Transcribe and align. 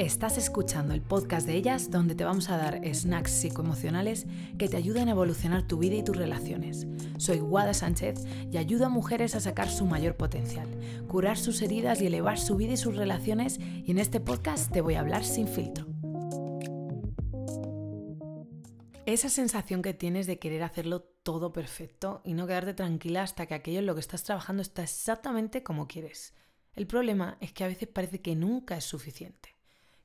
Estás 0.00 0.38
escuchando 0.38 0.94
el 0.94 1.02
podcast 1.02 1.46
de 1.46 1.56
ellas 1.56 1.90
donde 1.90 2.14
te 2.14 2.24
vamos 2.24 2.48
a 2.48 2.56
dar 2.56 2.80
snacks 2.94 3.32
psicoemocionales 3.32 4.26
que 4.58 4.66
te 4.66 4.78
ayuden 4.78 5.08
a 5.08 5.10
evolucionar 5.10 5.66
tu 5.68 5.76
vida 5.76 5.96
y 5.96 6.02
tus 6.02 6.16
relaciones. 6.16 6.86
Soy 7.18 7.40
Guada 7.40 7.74
Sánchez 7.74 8.24
y 8.50 8.56
ayudo 8.56 8.86
a 8.86 8.88
mujeres 8.88 9.34
a 9.34 9.40
sacar 9.40 9.68
su 9.68 9.84
mayor 9.84 10.16
potencial, 10.16 10.66
curar 11.06 11.36
sus 11.36 11.60
heridas 11.60 12.00
y 12.00 12.06
elevar 12.06 12.38
su 12.38 12.56
vida 12.56 12.72
y 12.72 12.76
sus 12.78 12.96
relaciones 12.96 13.60
y 13.60 13.90
en 13.90 13.98
este 13.98 14.20
podcast 14.20 14.72
te 14.72 14.80
voy 14.80 14.94
a 14.94 15.00
hablar 15.00 15.22
sin 15.22 15.46
filtro. 15.46 15.86
Esa 19.04 19.28
sensación 19.28 19.82
que 19.82 19.92
tienes 19.92 20.26
de 20.26 20.38
querer 20.38 20.62
hacerlo 20.62 21.02
todo 21.22 21.52
perfecto 21.52 22.22
y 22.24 22.32
no 22.32 22.46
quedarte 22.46 22.72
tranquila 22.72 23.22
hasta 23.22 23.44
que 23.44 23.52
aquello 23.52 23.80
en 23.80 23.86
lo 23.86 23.92
que 23.92 24.00
estás 24.00 24.24
trabajando 24.24 24.62
está 24.62 24.82
exactamente 24.82 25.62
como 25.62 25.88
quieres. 25.88 26.32
El 26.74 26.86
problema 26.86 27.36
es 27.42 27.52
que 27.52 27.64
a 27.64 27.68
veces 27.68 27.86
parece 27.86 28.22
que 28.22 28.34
nunca 28.34 28.78
es 28.78 28.84
suficiente 28.84 29.59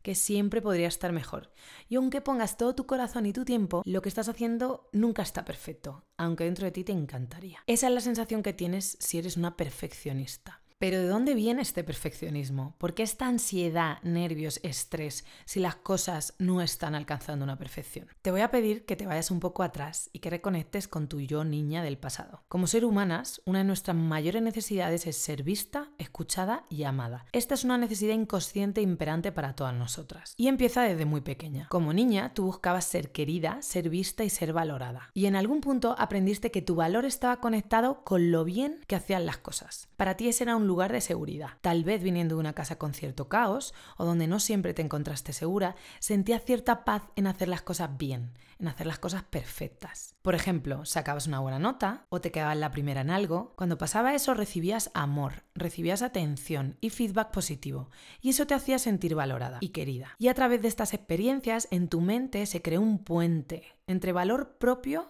que 0.05 0.13
siempre 0.13 0.61
podría 0.61 0.87
estar 0.87 1.11
mejor. 1.11 1.49
Y 1.89 1.95
aunque 1.95 2.21
pongas 2.21 2.57
todo 2.57 2.75
tu 2.75 2.85
corazón 2.85 3.25
y 3.25 3.34
tu 3.34 3.43
tiempo, 3.43 3.81
lo 3.85 4.03
que 4.03 4.09
estás 4.09 4.30
haciendo 4.30 4.88
nunca 4.93 5.23
está 5.23 5.43
perfecto, 5.43 6.05
aunque 6.16 6.43
dentro 6.43 6.66
de 6.66 6.71
ti 6.71 6.84
te 6.84 6.91
encantaría. 6.91 7.63
Esa 7.66 7.88
es 7.88 7.93
la 7.93 8.02
sensación 8.02 8.44
que 8.44 8.53
tienes 8.53 8.97
si 8.99 9.17
eres 9.17 9.35
una 9.35 9.57
perfeccionista. 9.57 10.61
Pero 10.77 10.99
¿de 10.99 11.07
dónde 11.07 11.35
viene 11.35 11.61
este 11.61 11.85
perfeccionismo? 11.85 12.75
¿Por 12.77 12.93
qué 12.93 13.03
esta 13.03 13.27
ansiedad, 13.27 13.99
nervios, 14.03 14.59
estrés 14.61 15.23
si 15.45 15.61
las 15.61 15.77
cosas 15.77 16.35
no 16.38 16.61
están 16.61 16.95
alcanzando 16.95 17.45
una 17.45 17.57
perfección? 17.57 18.07
Te 18.21 18.29
voy 18.29 18.41
a 18.41 18.52
pedir 18.52 18.83
que 18.85 18.97
te 18.97 19.05
vayas 19.05 19.31
un 19.31 19.39
poco 19.39 19.63
atrás 19.63 20.09
y 20.11 20.19
que 20.19 20.30
reconectes 20.30 20.89
con 20.89 21.07
tu 21.07 21.21
yo 21.21 21.45
niña 21.45 21.81
del 21.81 21.97
pasado. 21.97 22.43
Como 22.49 22.67
ser 22.67 22.83
humanas, 22.83 23.41
una 23.45 23.59
de 23.59 23.63
nuestras 23.66 23.95
mayores 23.95 24.41
necesidades 24.41 25.07
es 25.07 25.16
ser 25.16 25.43
vista, 25.43 25.91
escuchada 25.97 26.66
y 26.69 26.83
amada. 26.83 27.25
Esta 27.31 27.53
es 27.53 27.63
una 27.63 27.77
necesidad 27.77 28.13
inconsciente 28.13 28.81
e 28.81 28.83
imperante 28.83 29.31
para 29.31 29.55
todas 29.55 29.73
nosotras. 29.73 30.33
Y 30.35 30.49
empieza 30.49 30.81
desde 30.81 31.05
muy 31.05 31.21
pequeña. 31.21 31.69
Como 31.69 31.94
niña, 31.94 32.33
tú 32.33 32.44
buscabas 32.44 32.83
ser 32.83 33.13
querida, 33.13 33.61
ser 33.61 33.89
vista 33.89 34.25
y 34.25 34.30
ser 34.30 34.52
valorada. 34.52 35.09
Y 35.13 35.28
en 35.28 35.38
algún 35.38 35.61
punto 35.61 35.95
aprendiste 35.97 36.52
que 36.52 36.61
tu 36.61 36.75
valor 36.75 37.05
estaba 37.05 37.39
conectado 37.39 38.03
con 38.03 38.30
lo 38.30 38.44
bien 38.44 38.81
que 38.88 38.97
hacían 38.97 39.25
las 39.25 39.38
cosas. 39.38 39.88
Para 39.95 40.17
ti 40.17 40.28
ese 40.28 40.44
era 40.44 40.57
un 40.57 40.64
lugar 40.67 40.91
de 40.91 41.02
seguridad. 41.02 41.52
Tal 41.61 41.83
vez 41.83 42.03
viniendo 42.03 42.35
de 42.35 42.41
una 42.41 42.53
casa 42.53 42.77
con 42.77 42.94
cierto 42.94 43.30
caos 43.30 43.73
o 43.97 44.05
donde 44.05 44.27
no 44.27 44.39
siempre 44.39 44.73
te 44.73 44.81
encontraste 44.81 45.33
segura, 45.33 45.75
sentías 45.99 46.44
cierta 46.44 46.85
paz 46.85 47.03
en 47.16 47.27
hacer 47.27 47.47
las 47.47 47.61
cosas 47.61 47.97
bien, 47.97 48.33
en 48.59 48.67
hacer 48.67 48.88
las 48.88 48.99
cosas 48.99 49.23
perfectas. 49.23 50.16
Por 50.22 50.35
ejemplo, 50.35 50.85
sacabas 50.85 51.27
una 51.27 51.39
buena 51.39 51.59
nota 51.59 52.05
o 52.09 52.22
te 52.22 52.31
quedabas 52.31 52.57
la 52.57 52.72
primera 52.72 53.02
en 53.02 53.09
algo. 53.09 53.53
Cuando 53.55 53.77
pasaba 53.77 54.13
eso 54.16 54.33
recibías 54.33 54.91
amor, 54.94 55.44
recibías 55.53 56.02
atención 56.02 56.77
y 56.81 56.89
feedback 56.89 57.31
positivo 57.31 57.89
y 58.22 58.29
eso 58.29 58.47
te 58.47 58.53
hacía 58.53 58.79
sentir 58.79 59.16
valorada 59.16 59.57
y 59.61 59.69
querida. 59.69 60.16
Y 60.17 60.27
a 60.27 60.33
través 60.33 60.61
de 60.61 60.67
estas 60.67 60.94
experiencias 60.94 61.67
en 61.72 61.89
tu 61.89 62.02
mente 62.02 62.45
se 62.45 62.61
creó 62.61 62.81
un 62.81 63.00
puente 63.00 63.63
entre 63.88 64.11
valor 64.11 64.57
propio 64.57 65.09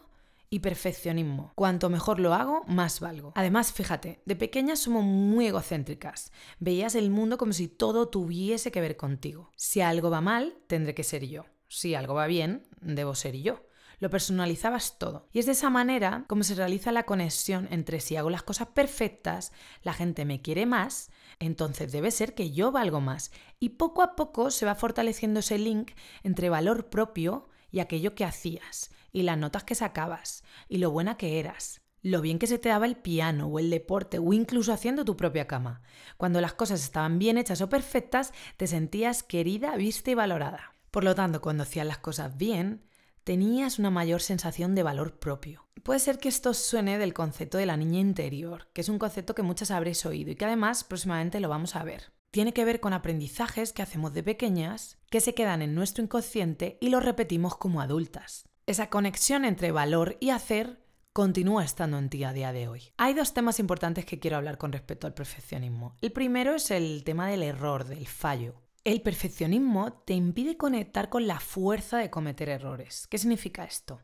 y 0.50 0.60
perfeccionismo. 0.60 1.52
Cuanto 1.56 1.90
mejor 1.90 2.20
lo 2.20 2.34
hago, 2.34 2.64
más 2.68 3.00
valgo. 3.00 3.34
Además, 3.36 3.72
fíjate, 3.72 4.22
de 4.26 4.36
pequeñas 4.36 4.80
somos 4.80 5.04
muy 5.04 5.48
egocéntricas. 5.48 6.32
Veías 6.60 6.96
el 6.96 7.10
mundo 7.10 7.38
como 7.38 7.54
si 7.54 7.68
todo 7.68 8.08
tuviese 8.10 8.72
que 8.72 8.82
ver 8.82 8.98
contigo. 8.98 9.52
Si 9.56 9.82
algo 9.82 10.10
va 10.10 10.22
mal, 10.22 10.58
tendré 10.68 10.94
que 10.94 11.04
ser 11.04 11.26
yo. 11.28 11.46
Si 11.68 11.96
algo 11.96 12.14
va 12.14 12.28
bien, 12.28 12.68
debo 12.82 13.16
ser 13.16 13.36
yo. 13.38 13.66
Lo 14.00 14.10
personalizabas 14.10 14.98
todo. 15.00 15.30
Y 15.32 15.40
es 15.40 15.46
de 15.46 15.54
esa 15.54 15.70
manera 15.70 16.26
como 16.28 16.44
se 16.44 16.56
realiza 16.56 16.92
la 16.92 17.04
conexión 17.04 17.68
entre 17.72 18.00
si 18.00 18.16
hago 18.16 18.30
las 18.30 18.44
cosas 18.44 18.68
perfectas, 18.70 19.52
la 19.84 19.94
gente 19.94 20.26
me 20.26 20.42
quiere 20.42 20.66
más, 20.66 21.10
entonces 21.40 21.92
debe 21.92 22.12
ser 22.12 22.36
que 22.36 22.52
yo 22.52 22.72
valgo 22.72 23.02
más. 23.02 23.32
Y 23.60 23.70
poco 23.70 24.02
a 24.02 24.16
poco 24.16 24.52
se 24.52 24.66
va 24.66 24.76
fortaleciendo 24.76 25.40
ese 25.40 25.58
link 25.58 25.92
entre 26.24 26.50
valor 26.50 26.90
propio 26.90 27.48
y 27.72 27.80
aquello 27.80 28.16
que 28.16 28.26
hacías 28.26 28.92
y 29.12 29.24
las 29.24 29.38
notas 29.38 29.64
que 29.64 29.76
sacabas, 29.76 30.44
y 30.68 30.78
lo 30.78 30.92
buena 30.92 31.16
que 31.16 31.40
eras, 31.40 31.82
lo 32.02 32.22
bien 32.22 32.38
que 32.38 32.48
se 32.48 32.60
te 32.60 32.70
daba 32.70 32.86
el 32.86 32.98
piano 32.98 33.48
o 33.48 33.60
el 33.60 33.70
deporte 33.70 34.20
o 34.20 34.34
incluso 34.34 34.74
haciendo 34.74 35.06
tu 35.06 35.18
propia 35.18 35.48
cama. 35.48 35.82
Cuando 36.18 36.42
las 36.42 36.54
cosas 36.54 36.84
estaban 36.84 37.18
bien 37.18 37.38
hechas 37.38 37.62
o 37.62 37.70
perfectas, 37.70 38.34
te 38.58 38.68
sentías 38.68 39.24
querida, 39.24 39.76
vista 39.76 40.12
y 40.12 40.14
valorada. 40.14 40.76
Por 40.92 41.04
lo 41.04 41.16
tanto, 41.16 41.42
cuando 41.42 41.64
hacías 41.64 41.88
las 41.88 41.98
cosas 41.98 42.38
bien, 42.38 42.84
tenías 43.24 43.80
una 43.80 43.90
mayor 43.90 44.22
sensación 44.22 44.76
de 44.76 44.84
valor 44.84 45.18
propio. 45.18 45.66
Puede 45.82 46.00
ser 46.00 46.20
que 46.20 46.30
esto 46.30 46.54
suene 46.54 46.98
del 47.00 47.14
concepto 47.14 47.58
de 47.58 47.66
la 47.66 47.76
niña 47.76 48.00
interior, 48.00 48.68
que 48.72 48.82
es 48.82 48.90
un 48.90 49.00
concepto 49.00 49.34
que 49.34 49.44
muchas 49.44 49.72
habréis 49.72 50.06
oído 50.06 50.30
y 50.32 50.36
que 50.36 50.46
además 50.46 50.84
próximamente 50.84 51.40
lo 51.40 51.50
vamos 51.50 51.76
a 51.76 51.84
ver. 51.84 52.15
Tiene 52.36 52.52
que 52.52 52.66
ver 52.66 52.82
con 52.82 52.92
aprendizajes 52.92 53.72
que 53.72 53.82
hacemos 53.82 54.14
de 54.14 54.22
pequeñas, 54.22 54.98
que 55.10 55.22
se 55.22 55.34
quedan 55.34 55.62
en 55.62 55.74
nuestro 55.74 56.04
inconsciente 56.04 56.78
y 56.82 56.90
los 56.90 57.02
repetimos 57.02 57.56
como 57.56 57.80
adultas. 57.80 58.44
Esa 58.66 58.90
conexión 58.90 59.46
entre 59.46 59.72
valor 59.72 60.18
y 60.20 60.32
hacer 60.32 60.84
continúa 61.14 61.64
estando 61.64 61.98
en 61.98 62.10
ti 62.10 62.26
a 62.26 62.34
día 62.34 62.52
de 62.52 62.68
hoy. 62.68 62.92
Hay 62.98 63.14
dos 63.14 63.34
temas 63.34 63.62
importantes 63.62 64.04
que 64.04 64.20
quiero 64.20 64.36
hablar 64.36 64.58
con 64.58 64.74
respecto 64.74 65.08
al 65.08 65.14
perfeccionismo. 65.14 65.96
El 66.02 66.12
primero 66.12 66.56
es 66.56 66.72
el 66.72 67.06
tema 67.06 67.30
del 67.30 67.42
error, 67.42 67.86
del 67.86 68.06
fallo. 68.06 68.56
El 68.84 69.02
perfeccionismo 69.02 69.94
te 69.94 70.14
impide 70.14 70.58
conectar 70.58 71.08
con 71.08 71.28
la 71.28 71.40
fuerza 71.40 72.00
de 72.00 72.10
cometer 72.10 72.50
errores. 72.50 73.08
¿Qué 73.08 73.18
significa 73.18 73.64
esto? 73.64 74.02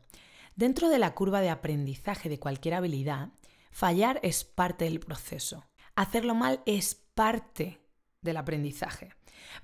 Dentro 0.56 0.88
de 0.88 0.98
la 0.98 1.12
curva 1.12 1.42
de 1.42 1.50
aprendizaje 1.50 2.30
de 2.30 2.38
cualquier 2.40 2.76
habilidad, 2.76 3.28
fallar 3.70 4.20
es 4.22 4.42
parte 4.44 4.86
del 4.86 5.00
proceso. 5.00 5.66
Hacerlo 5.96 6.34
mal 6.34 6.62
es 6.64 6.94
parte 6.94 7.81
del 8.22 8.38
aprendizaje. 8.38 9.10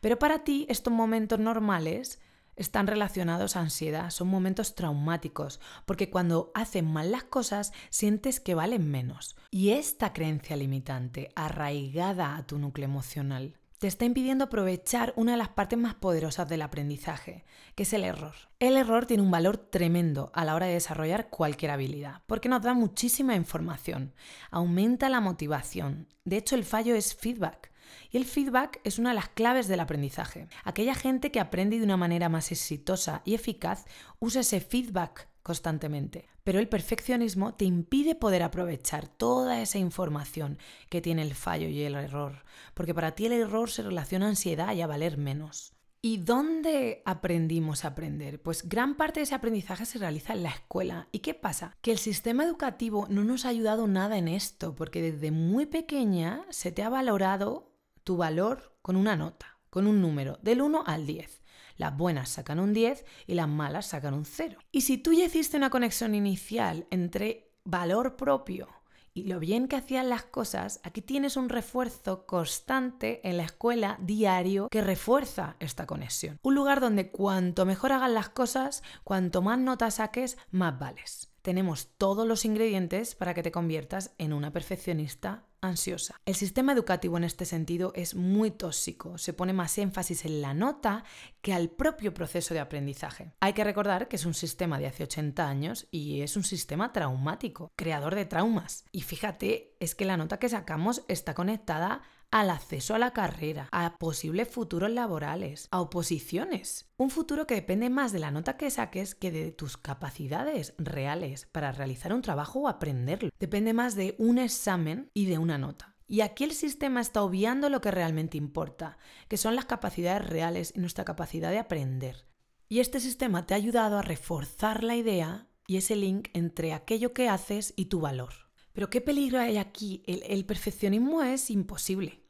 Pero 0.00 0.19
para 0.19 0.44
ti 0.44 0.66
estos 0.69 0.92
momentos 0.92 1.38
normales 1.38 2.20
están 2.56 2.88
relacionados 2.88 3.56
a 3.56 3.60
ansiedad, 3.60 4.10
son 4.10 4.28
momentos 4.28 4.74
traumáticos, 4.74 5.60
porque 5.86 6.10
cuando 6.10 6.50
hacen 6.54 6.92
mal 6.92 7.12
las 7.12 7.24
cosas 7.24 7.72
sientes 7.88 8.41
que 8.41 8.54
valen 8.54 8.91
menos. 8.91 9.36
Y 9.50 9.70
esta 9.70 10.12
creencia 10.12 10.56
limitante, 10.56 11.30
arraigada 11.36 12.36
a 12.36 12.46
tu 12.46 12.58
núcleo 12.58 12.86
emocional, 12.86 13.54
te 13.78 13.86
está 13.86 14.04
impidiendo 14.04 14.44
aprovechar 14.44 15.12
una 15.14 15.32
de 15.32 15.38
las 15.38 15.50
partes 15.50 15.78
más 15.78 15.94
poderosas 15.94 16.48
del 16.48 16.62
aprendizaje, 16.62 17.44
que 17.76 17.84
es 17.84 17.92
el 17.92 18.02
error. 18.02 18.34
El 18.58 18.76
error 18.76 19.06
tiene 19.06 19.22
un 19.22 19.30
valor 19.30 19.56
tremendo 19.56 20.32
a 20.34 20.44
la 20.44 20.56
hora 20.56 20.66
de 20.66 20.72
desarrollar 20.72 21.30
cualquier 21.30 21.70
habilidad, 21.70 22.22
porque 22.26 22.48
nos 22.48 22.62
da 22.62 22.75
muchísima 22.75 23.36
información, 23.36 24.14
aumenta 24.50 25.08
la 25.08 25.20
motivación. 25.20 26.08
De 26.25 26.38
hecho, 26.38 26.56
el 26.56 26.64
fallo 26.64 26.96
es 26.96 27.14
feedback. 27.14 27.70
Y 28.10 28.16
el 28.16 28.25
feedback 28.25 28.81
es 28.84 28.99
una 28.99 29.10
de 29.10 29.16
las 29.16 29.28
claves 29.28 29.69
del 29.69 29.81
aprendizaje. 29.81 30.49
Aquella 30.65 30.94
gente 30.94 31.31
que 31.31 31.41
aprende 31.41 31.78
de 31.78 31.84
una 31.84 31.97
manera 31.97 32.28
más 32.28 32.50
exitosa 32.53 33.22
y 33.25 33.34
eficaz 33.34 33.84
usa 34.19 34.41
ese 34.41 34.60
feedback 34.60 35.28
constantemente. 35.43 36.28
Pero 36.44 36.59
el 36.59 36.69
perfeccionismo 36.69 37.54
te 37.54 37.65
impide 37.65 38.15
poder 38.15 38.43
aprovechar 38.43 39.09
toda 39.09 39.62
esa 39.62 39.78
información 39.78 40.59
que 40.91 41.00
tiene 41.00 41.22
el 41.22 41.34
fallo 41.34 41.69
y 41.69 41.82
el 41.82 41.94
error, 41.94 42.44
porque 42.75 42.94
para 42.94 43.12
ti 43.12 43.26
el 43.26 43.32
error 43.32 43.71
se 43.71 43.82
relaciona 43.82 44.26
a 44.26 44.28
ansiedad 44.31 44.75
y 44.75 44.82
a 44.82 44.87
valer 44.87 45.16
menos. 45.16 45.72
¿Y 46.00 46.19
dónde 46.19 47.03
aprendimos 47.06 47.84
a 47.84 47.88
aprender? 47.88 48.41
Pues 48.41 48.69
gran 48.69 48.94
parte 48.97 49.20
de 49.20 49.25
ese 49.25 49.34
aprendizaje 49.34 49.84
se 49.84 49.99
realiza 49.99 50.32
en 50.32 50.44
la 50.44 50.50
escuela. 50.50 51.09
¿Y 51.10 51.19
qué 51.19 51.34
pasa? 51.34 51.76
Que 51.82 51.91
el 51.91 51.99
sistema 51.99 52.44
educativo 52.44 53.06
no 53.10 53.25
nos 53.25 53.44
ha 53.44 53.49
ayudado 53.49 53.88
nada 53.88 54.16
en 54.16 54.28
esto, 54.28 54.76
porque 54.76 55.03
desde 55.03 55.32
muy 55.32 55.66
pequeña 55.66 56.44
se 56.50 56.70
te 56.70 56.84
ha 56.84 56.88
valorado 56.88 57.67
tu 58.08 58.16
valor 58.16 58.72
con 58.80 58.96
una 58.96 59.16
nota, 59.16 59.58
con 59.69 59.86
un 59.86 60.00
número, 60.00 60.38
del 60.41 60.62
1 60.62 60.84
al 60.86 61.04
10. 61.04 61.42
Las 61.76 61.94
buenas 61.94 62.30
sacan 62.30 62.58
un 62.58 62.72
10 62.72 63.04
y 63.26 63.34
las 63.34 63.48
malas 63.48 63.84
sacan 63.84 64.14
un 64.14 64.24
0. 64.24 64.58
Y 64.72 64.80
si 64.80 64.96
tú 64.96 65.12
ya 65.12 65.26
hiciste 65.26 65.58
una 65.58 65.69
conexión 65.69 66.14
inicial 66.14 66.86
entre 66.91 67.52
valor 67.64 68.16
propio 68.16 68.66
y 69.12 69.24
lo 69.24 69.38
bien 69.41 69.69
que 69.69 69.76
hacían 69.76 70.08
las 70.08 70.22
cosas, 70.22 70.80
aquí 70.84 71.02
tienes 71.02 71.36
un 71.36 71.50
refuerzo 71.50 72.24
constante 72.24 73.20
en 73.28 73.36
la 73.36 73.42
escuela 73.42 73.98
diario 74.00 74.69
que 74.70 74.80
refuerza 74.80 75.56
esta 75.60 75.84
conexión. 75.84 76.38
Un 76.40 76.54
lugar 76.54 76.80
donde 76.80 77.10
cuanto 77.10 77.66
mejor 77.66 77.93
hagan 77.93 78.14
las 78.14 78.31
cosas, 78.31 78.82
cuanto 79.05 79.43
más 79.43 79.58
notas 79.58 79.96
saques, 79.96 80.38
más 80.50 80.78
vales. 80.78 81.28
Tenemos 81.48 81.88
todos 81.96 82.28
los 82.28 82.44
ingredientes 82.44 83.14
para 83.14 83.32
que 83.32 83.42
te 83.42 83.50
conviertas 83.50 84.12
en 84.18 84.34
una 84.34 84.52
perfeccionista 84.52 85.46
ansiosa. 85.62 86.20
El 86.26 86.34
sistema 86.34 86.74
educativo 86.74 87.16
en 87.16 87.24
este 87.24 87.46
sentido 87.46 87.92
es 87.94 88.14
muy 88.14 88.50
tóxico, 88.50 89.16
se 89.16 89.32
pone 89.32 89.54
más 89.54 89.78
énfasis 89.78 90.26
en 90.26 90.42
la 90.42 90.52
nota 90.52 91.04
que 91.40 91.54
al 91.54 91.70
propio 91.70 92.12
proceso 92.12 92.52
de 92.52 92.60
aprendizaje. 92.60 93.32
Hay 93.40 93.54
que 93.54 93.64
recordar 93.64 94.08
que 94.08 94.16
es 94.16 94.26
un 94.26 94.34
sistema 94.34 94.78
de 94.78 94.88
hace 94.88 95.04
80 95.04 95.48
años 95.48 95.88
y 95.90 96.20
es 96.20 96.36
un 96.36 96.44
sistema 96.44 96.92
traumático, 96.92 97.72
creador 97.76 98.14
de 98.14 98.26
traumas. 98.26 98.84
Y 98.92 99.00
fíjate, 99.00 99.74
es 99.80 99.94
que 99.94 100.04
la 100.04 100.18
nota 100.18 100.38
que 100.38 100.50
sacamos 100.50 101.02
está 101.08 101.32
conectada 101.32 102.02
al 102.30 102.50
acceso 102.50 102.94
a 102.94 102.98
la 102.98 103.12
carrera, 103.12 103.69
a 103.72 103.96
posibles 103.96 104.48
futuros 104.48 104.90
laborales, 104.90 105.69
a 105.70 105.80
oposiciones. 105.80 106.90
Un 106.96 107.10
futuro 107.10 107.46
que 107.46 107.54
depende 107.54 107.90
más 107.90 108.12
de 108.12 108.19
la 108.19 108.30
nota 108.30 108.56
que 108.56 108.70
saques 108.70 109.14
que 109.14 109.30
de 109.30 109.52
tus 109.52 109.76
capacidades 109.76 110.75
reales 110.78 111.48
para 111.52 111.72
realizar 111.72 112.12
un 112.12 112.22
trabajo 112.22 112.60
o 112.60 112.69
aprenderlo. 112.69 113.30
Depende 113.38 113.72
más 113.72 113.94
de 113.94 114.14
un 114.19 114.38
examen 114.38 115.10
y 115.14 115.26
de 115.26 115.38
una 115.38 115.58
nota. 115.58 115.96
Y 116.06 116.22
aquí 116.22 116.44
el 116.44 116.52
sistema 116.52 117.00
está 117.00 117.22
obviando 117.22 117.69
lo 117.69 117.80
que 117.80 117.90
realmente 117.90 118.38
importa, 118.38 118.96
que 119.28 119.36
son 119.36 119.54
las 119.54 119.66
capacidades 119.66 120.26
reales 120.26 120.72
y 120.74 120.81
nuestra 120.81 121.04
capacidad 121.04 121.50
de 121.50 121.58
aprender. 121.58 122.26
Y 122.69 122.81
este 122.81 123.00
sistema 123.00 123.46
te 123.46 123.54
ha 123.54 123.58
ayudado 123.58 123.98
a 123.98 124.02
reforzar 124.02 124.84
la 124.84 124.96
idea 124.96 125.48
y 125.66 125.76
ese 125.76 125.96
link 125.96 126.28
entre 126.32 126.72
aquello 126.72 127.12
que 127.12 127.28
haces 127.28 127.74
y 127.76 127.86
tu 127.86 128.00
valor. 128.00 128.47
Pero 128.73 128.91
¿qué 128.91 129.00
peligro 129.00 129.41
hay 129.41 129.56
aquí? 129.56 130.03
El, 130.06 130.44
perfeccionismo 130.44 131.23
es 131.23 131.50
imposible. 131.50 132.20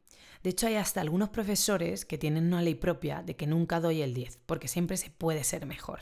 De 0.43 0.50
hecho, 0.50 0.69
hay 0.69 0.76
hasta 0.76 1.00
algunos 1.00 1.31
profesores 1.31 2.05
que 2.05 2.17
tienen 2.17 2.46
una 2.46 2.62
ley 2.62 2.76
propia 2.76 3.23
de 3.23 3.35
que 3.35 3.46
nunca 3.46 3.81
doy 3.81 4.02
el 4.02 4.14
10, 4.14 4.38
porque 4.46 4.69
siempre 4.69 4.96
se 4.96 5.11
puede 5.11 5.43
ser 5.43 5.67
mejor. 5.67 6.00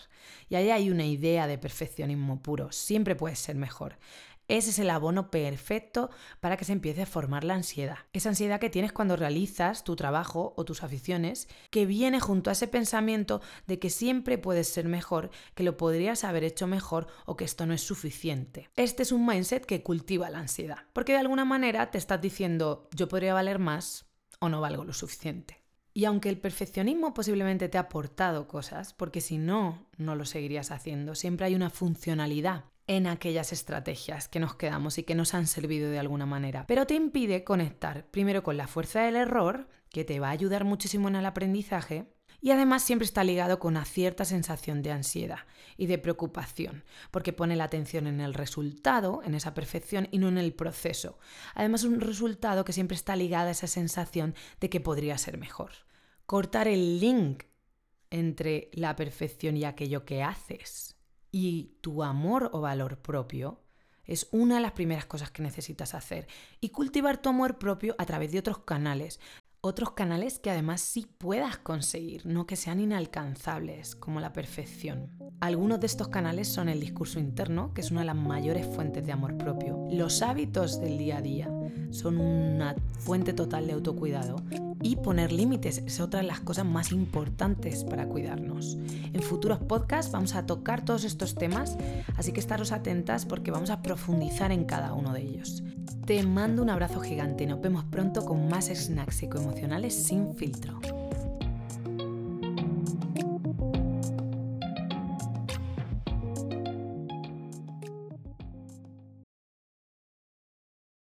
Y 0.49 0.56
ahí 0.56 0.71
hay 0.71 0.91
una 0.91 1.06
idea 1.06 1.47
de 1.47 1.56
perfeccionismo 1.56 2.43
puro, 2.43 2.71
siempre 2.71 3.17
puedes 3.17 3.38
ser 3.38 3.56
mejor. 3.56 3.99
Ese 4.48 4.70
es 4.70 4.78
el 4.78 4.90
abono 4.90 5.31
perfecto 5.31 6.10
para 6.38 6.56
que 6.56 6.64
se 6.64 6.72
empiece 6.72 7.02
a 7.02 7.06
formar 7.06 7.43
la 7.43 7.54
ansiedad. 7.54 7.98
Esa 8.12 8.28
ansiedad 8.28 8.60
que 8.60 8.70
tienes 8.70 8.93
cuando 8.93 9.16
realizas 9.16 9.82
tu 9.82 9.96
trabajo 9.96 10.54
o 10.56 10.64
tus 10.64 10.84
aficiones, 10.84 11.48
que 11.70 11.84
viene 11.84 12.20
junto 12.20 12.50
a 12.50 12.52
ese 12.52 12.69
pensamiento 12.69 13.40
de 13.66 13.81
que 13.81 13.90
siempre 13.90 14.38
puedes 14.38 14.69
ser 14.69 14.87
mejor, 14.87 15.31
que 15.54 15.64
lo 15.64 15.76
podrías 15.76 16.22
haber 16.22 16.44
hecho 16.44 16.69
mejor 16.69 17.08
o 17.25 17.37
que 17.37 17.44
esto 17.44 17.66
no 17.66 17.75
es 17.75 17.82
suficiente. 17.82 18.70
Este 18.76 19.02
es 19.02 19.10
un 19.10 19.26
mindset 19.26 19.66
que 19.66 19.82
cultiva 19.82 20.31
la 20.31 20.38
ansiedad, 20.38 20.84
porque 20.92 21.12
de 21.12 21.19
alguna 21.19 21.44
manera 21.44 21.90
te 21.90 21.99
estás 21.99 22.20
diciendo 22.20 22.88
yo 22.94 23.08
podría 23.08 23.34
valer 23.34 23.58
más 23.58 24.06
o 24.38 24.49
no 24.49 24.60
valgo 24.60 24.84
lo 24.84 24.92
suficiente. 24.92 25.64
Y 25.92 26.04
aunque 26.04 26.28
el 26.28 26.38
perfeccionismo 26.38 27.14
posiblemente 27.14 27.69
te 27.69 27.78
ha 27.78 27.82
aportado 27.82 28.46
cosas, 28.46 28.92
porque 28.92 29.20
si 29.20 29.38
no, 29.38 29.88
no 29.96 30.14
lo 30.14 30.25
seguirías 30.25 30.70
haciendo, 30.70 31.14
siempre 31.14 31.46
hay 31.46 31.54
una 31.54 31.70
funcionalidad 31.70 32.64
en 32.87 33.06
aquellas 33.06 33.53
estrategias 33.53 34.29
que 34.29 34.41
nos 34.41 34.55
quedamos 34.55 34.99
y 34.99 35.03
que 35.03 35.15
nos 35.15 35.35
han 35.35 35.47
servido 35.47 35.91
de 35.91 35.99
alguna 35.99 36.27
manera. 36.27 36.67
Pero 36.67 36.87
te 36.87 36.94
impide 36.94 37.44
conectar 37.44 38.06
primero 38.11 38.43
con 38.43 38.56
la 38.56 38.69
fuerza 38.69 39.00
del 39.00 39.17
error, 39.17 39.69
que 39.91 40.05
te 40.05 40.21
va 40.21 40.29
a 40.29 40.33
ayudar 40.33 40.65
muchísimo 40.65 41.09
en 41.09 41.17
el 41.17 41.27
aprendizaje, 41.27 42.06
y 42.41 42.50
además 42.50 42.85
siempre 42.85 43.06
está 43.06 43.25
ligado 43.25 43.59
con 43.59 43.73
una 43.73 43.85
cierta 43.85 44.25
sensación 44.25 44.83
de 44.83 44.93
ansiedad 44.93 45.41
y 45.77 45.87
de 45.87 45.99
preocupación, 45.99 46.85
porque 47.11 47.33
pone 47.33 47.56
la 47.56 47.65
atención 47.65 48.06
en 48.06 48.21
el 48.21 48.35
resultado, 48.35 49.21
en 49.25 49.35
esa 49.35 49.55
perfección 49.55 50.06
y 50.12 50.19
no 50.19 50.29
en 50.29 50.38
el 50.38 50.53
proceso. 50.53 51.19
Además, 51.55 51.83
un 51.85 52.00
resultado 52.00 52.65
que 52.65 52.73
siempre 52.73 52.97
está 52.97 53.17
ligado 53.17 53.49
a 53.49 53.53
esa 53.53 53.67
sensación 53.67 54.35
de 54.61 54.71
que 54.71 54.81
podría 54.81 55.19
ser 55.19 55.38
mejor. 55.38 55.73
Cortar 56.27 56.69
el 56.69 57.00
link 57.00 57.44
entre 58.11 58.71
la 58.75 58.94
perfección 58.94 59.56
y 59.56 59.65
aquello 59.65 60.05
que 60.05 60.23
haces 60.23 60.95
y 61.37 61.77
tu 61.83 62.03
amor 62.03 62.49
o 62.55 62.62
valor 62.62 62.97
propio 63.03 63.61
es 64.06 64.27
una 64.31 64.55
de 64.55 64.62
las 64.62 64.73
primeras 64.73 65.05
cosas 65.05 65.31
que 65.31 65.43
necesitas 65.43 65.94
hacer. 65.94 66.29
Y 66.62 66.71
cultivar 66.71 67.21
tu 67.21 67.29
amor 67.29 67.59
propio 67.59 67.94
a 67.99 68.06
través 68.06 68.33
de 68.33 68.38
otros 68.38 68.61
canales. 68.61 69.21
Otros 69.61 69.91
canales 69.91 70.38
que 70.38 70.50
además 70.50 70.81
sí 70.81 71.06
puedas 71.19 71.59
conseguir, 71.59 72.25
no 72.25 72.47
que 72.47 72.56
sean 72.56 72.81
inalcanzables, 72.81 73.97
como 73.97 74.21
la 74.21 74.33
perfección. 74.33 75.11
Algunos 75.41 75.79
de 75.81 75.88
estos 75.88 76.09
canales 76.09 76.49
son 76.49 76.71
el 76.71 76.81
discurso 76.81 77.19
interno, 77.19 77.75
que 77.75 77.83
es 77.83 77.91
una 77.91 78.00
de 78.00 78.06
las 78.06 78.17
mayores 78.17 78.67
fuentes 78.75 79.05
de 79.05 79.12
amor 79.12 79.37
propio. 79.37 79.87
Los 79.91 80.23
hábitos 80.23 80.81
del 80.81 80.97
día 80.97 81.19
a 81.19 81.23
día 81.23 81.50
son 81.91 82.19
una 82.19 82.77
fuente 83.00 83.35
total 83.35 83.67
de 83.67 83.75
autocuidado 83.75 84.37
y 84.87 84.94
poner 84.94 85.33
límites 85.33 85.83
es 85.85 85.99
otra 85.99 86.21
de 86.21 86.27
las 86.27 86.38
cosas 86.41 86.65
más 86.65 86.93
importantes 86.93 87.83
para 87.83 88.06
cuidarnos. 88.06 88.79
En 89.12 89.21
futuros 89.21 89.59
podcasts 89.59 90.12
vamos 90.12 90.37
a 90.37 90.47
tocar 90.47 90.85
todos 90.85 91.03
estos 91.03 91.35
temas, 91.35 91.77
así 92.17 92.31
que 92.31 92.38
estaros 92.38 92.71
atentas 92.71 93.27
porque 93.27 93.50
vamos 93.50 93.71
a 93.71 93.83
profundizar 93.83 94.53
en 94.53 94.65
cada 94.65 94.93
uno 94.93 95.12
de 95.12 95.23
ellos. 95.23 95.65
Te 96.06 96.23
mando 96.23 96.62
un 96.62 96.71
abrazo 96.71 97.00
gigante 97.00 97.47
nos 97.47 97.61
vemos 97.61 97.83
pronto 97.85 98.25
con 98.25 98.49
más 98.49 98.67
snacks 98.67 99.17
psicoemocionales 99.17 99.93
sin 99.93 100.35
filtro. 100.35 100.81